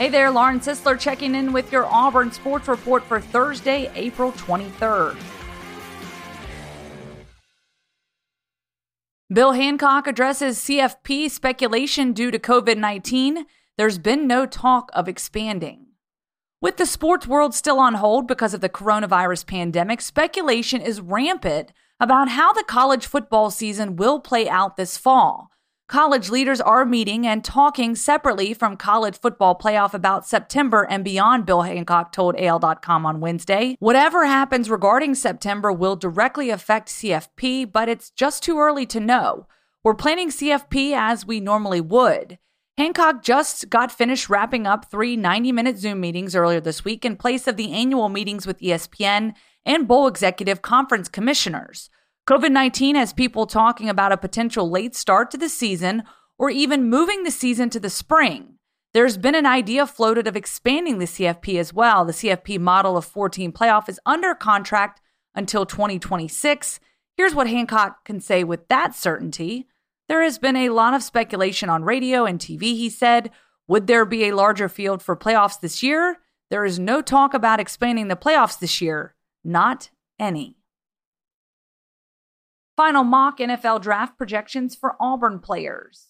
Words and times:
Hey 0.00 0.08
there, 0.08 0.30
Lauren 0.30 0.60
Sisler 0.60 0.98
checking 0.98 1.34
in 1.34 1.52
with 1.52 1.70
your 1.70 1.84
Auburn 1.84 2.32
Sports 2.32 2.68
Report 2.68 3.04
for 3.04 3.20
Thursday, 3.20 3.90
April 3.94 4.32
23rd. 4.32 5.14
Bill 9.30 9.52
Hancock 9.52 10.06
addresses 10.06 10.58
CFP 10.60 11.30
speculation 11.30 12.14
due 12.14 12.30
to 12.30 12.38
COVID 12.38 12.78
19. 12.78 13.44
There's 13.76 13.98
been 13.98 14.26
no 14.26 14.46
talk 14.46 14.90
of 14.94 15.06
expanding. 15.06 15.88
With 16.62 16.78
the 16.78 16.86
sports 16.86 17.26
world 17.26 17.54
still 17.54 17.78
on 17.78 17.92
hold 17.92 18.26
because 18.26 18.54
of 18.54 18.62
the 18.62 18.70
coronavirus 18.70 19.46
pandemic, 19.46 20.00
speculation 20.00 20.80
is 20.80 21.02
rampant 21.02 21.72
about 22.00 22.30
how 22.30 22.54
the 22.54 22.64
college 22.66 23.06
football 23.06 23.50
season 23.50 23.96
will 23.96 24.18
play 24.18 24.48
out 24.48 24.78
this 24.78 24.96
fall. 24.96 25.50
College 25.90 26.30
leaders 26.30 26.60
are 26.60 26.86
meeting 26.86 27.26
and 27.26 27.42
talking 27.44 27.96
separately 27.96 28.54
from 28.54 28.76
college 28.76 29.18
football 29.18 29.58
playoff 29.58 29.92
about 29.92 30.24
September 30.24 30.86
and 30.88 31.02
beyond, 31.02 31.44
Bill 31.44 31.62
Hancock 31.62 32.12
told 32.12 32.36
AL.com 32.38 33.04
on 33.04 33.18
Wednesday. 33.18 33.74
Whatever 33.80 34.24
happens 34.24 34.70
regarding 34.70 35.16
September 35.16 35.72
will 35.72 35.96
directly 35.96 36.48
affect 36.48 36.90
CFP, 36.90 37.72
but 37.72 37.88
it's 37.88 38.10
just 38.10 38.44
too 38.44 38.60
early 38.60 38.86
to 38.86 39.00
know. 39.00 39.48
We're 39.82 39.94
planning 39.94 40.30
CFP 40.30 40.92
as 40.96 41.26
we 41.26 41.40
normally 41.40 41.80
would. 41.80 42.38
Hancock 42.78 43.24
just 43.24 43.68
got 43.68 43.90
finished 43.90 44.30
wrapping 44.30 44.68
up 44.68 44.88
three 44.92 45.16
90 45.16 45.50
minute 45.50 45.76
Zoom 45.76 45.98
meetings 45.98 46.36
earlier 46.36 46.60
this 46.60 46.84
week 46.84 47.04
in 47.04 47.16
place 47.16 47.48
of 47.48 47.56
the 47.56 47.72
annual 47.72 48.08
meetings 48.08 48.46
with 48.46 48.60
ESPN 48.60 49.32
and 49.66 49.88
Bowl 49.88 50.06
Executive 50.06 50.62
Conference 50.62 51.08
commissioners. 51.08 51.90
COVID 52.26 52.52
19 52.52 52.96
has 52.96 53.12
people 53.12 53.46
talking 53.46 53.88
about 53.88 54.12
a 54.12 54.16
potential 54.16 54.70
late 54.70 54.94
start 54.94 55.30
to 55.30 55.38
the 55.38 55.48
season 55.48 56.04
or 56.38 56.50
even 56.50 56.88
moving 56.88 57.24
the 57.24 57.30
season 57.30 57.70
to 57.70 57.80
the 57.80 57.90
spring. 57.90 58.54
There's 58.92 59.16
been 59.16 59.34
an 59.34 59.46
idea 59.46 59.86
floated 59.86 60.26
of 60.26 60.36
expanding 60.36 60.98
the 60.98 61.06
CFP 61.06 61.58
as 61.58 61.72
well. 61.72 62.04
The 62.04 62.12
CFP 62.12 62.58
model 62.58 62.96
of 62.96 63.04
14 63.04 63.52
playoff 63.52 63.88
is 63.88 64.00
under 64.04 64.34
contract 64.34 65.00
until 65.34 65.64
2026. 65.64 66.80
Here's 67.16 67.34
what 67.34 67.46
Hancock 67.46 68.04
can 68.04 68.20
say 68.20 68.42
with 68.42 68.66
that 68.68 68.94
certainty. 68.94 69.68
There 70.08 70.22
has 70.22 70.38
been 70.38 70.56
a 70.56 70.70
lot 70.70 70.94
of 70.94 71.04
speculation 71.04 71.68
on 71.68 71.84
radio 71.84 72.24
and 72.24 72.40
TV, 72.40 72.62
he 72.62 72.90
said. 72.90 73.30
Would 73.68 73.86
there 73.86 74.04
be 74.04 74.24
a 74.24 74.34
larger 74.34 74.68
field 74.68 75.02
for 75.02 75.14
playoffs 75.14 75.60
this 75.60 75.82
year? 75.82 76.18
There 76.50 76.64
is 76.64 76.80
no 76.80 77.00
talk 77.00 77.32
about 77.32 77.60
expanding 77.60 78.08
the 78.08 78.16
playoffs 78.16 78.58
this 78.58 78.80
year. 78.80 79.14
Not 79.44 79.90
any. 80.18 80.56
Final 82.80 83.04
mock 83.04 83.40
NFL 83.40 83.82
draft 83.82 84.16
projections 84.16 84.74
for 84.74 84.96
Auburn 84.98 85.38
players. 85.38 86.06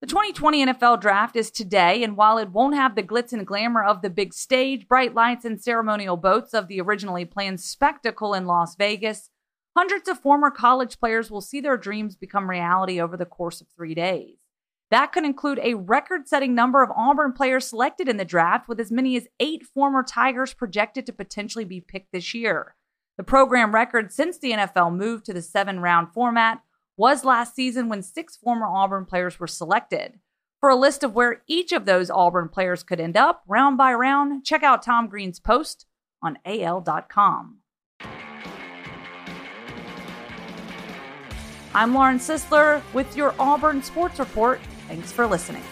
The 0.00 0.06
2020 0.06 0.64
NFL 0.64 1.02
draft 1.02 1.36
is 1.36 1.50
today, 1.50 2.02
and 2.02 2.16
while 2.16 2.38
it 2.38 2.48
won't 2.48 2.74
have 2.74 2.94
the 2.94 3.02
glitz 3.02 3.34
and 3.34 3.46
glamour 3.46 3.84
of 3.84 4.00
the 4.00 4.08
big 4.08 4.32
stage, 4.32 4.88
bright 4.88 5.12
lights, 5.12 5.44
and 5.44 5.62
ceremonial 5.62 6.16
boats 6.16 6.54
of 6.54 6.66
the 6.66 6.80
originally 6.80 7.26
planned 7.26 7.60
spectacle 7.60 8.32
in 8.32 8.46
Las 8.46 8.74
Vegas, 8.74 9.28
Hundreds 9.76 10.08
of 10.08 10.18
former 10.18 10.50
college 10.50 10.98
players 10.98 11.30
will 11.30 11.42
see 11.42 11.60
their 11.60 11.76
dreams 11.76 12.16
become 12.16 12.48
reality 12.48 12.98
over 12.98 13.18
the 13.18 13.26
course 13.26 13.60
of 13.60 13.66
three 13.76 13.94
days. 13.94 14.38
That 14.90 15.12
could 15.12 15.26
include 15.26 15.60
a 15.62 15.74
record 15.74 16.26
setting 16.26 16.54
number 16.54 16.82
of 16.82 16.90
Auburn 16.96 17.34
players 17.34 17.66
selected 17.66 18.08
in 18.08 18.16
the 18.16 18.24
draft, 18.24 18.66
with 18.66 18.80
as 18.80 18.90
many 18.90 19.14
as 19.18 19.28
eight 19.40 19.62
former 19.62 20.02
Tigers 20.02 20.54
projected 20.54 21.04
to 21.04 21.12
potentially 21.12 21.66
be 21.66 21.82
picked 21.82 22.12
this 22.12 22.32
year. 22.32 22.76
The 23.16 23.24
program 23.24 23.74
record 23.74 24.12
since 24.12 24.38
the 24.38 24.52
NFL 24.52 24.96
moved 24.96 25.24
to 25.26 25.32
the 25.32 25.42
seven 25.42 25.80
round 25.80 26.12
format 26.12 26.62
was 26.96 27.24
last 27.24 27.54
season 27.54 27.88
when 27.88 28.02
six 28.02 28.36
former 28.36 28.66
Auburn 28.66 29.04
players 29.04 29.38
were 29.38 29.46
selected. 29.46 30.18
For 30.60 30.68
a 30.70 30.76
list 30.76 31.04
of 31.04 31.14
where 31.14 31.42
each 31.46 31.72
of 31.72 31.84
those 31.84 32.10
Auburn 32.10 32.48
players 32.48 32.82
could 32.82 32.98
end 32.98 33.16
up, 33.16 33.42
round 33.46 33.76
by 33.76 33.92
round, 33.92 34.44
check 34.44 34.62
out 34.62 34.82
Tom 34.82 35.08
Green's 35.08 35.38
post 35.38 35.86
on 36.22 36.38
AL.com. 36.44 37.58
I'm 41.74 41.92
Lauren 41.92 42.18
Sisler 42.18 42.82
with 42.94 43.16
your 43.16 43.34
Auburn 43.38 43.82
Sports 43.82 44.18
Report. 44.18 44.60
Thanks 44.88 45.12
for 45.12 45.26
listening. 45.26 45.62